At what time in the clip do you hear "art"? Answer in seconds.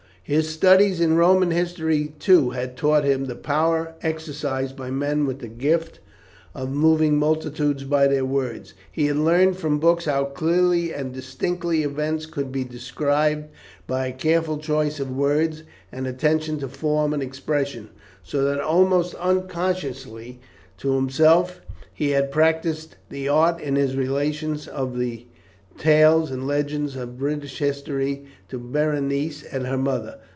23.27-23.59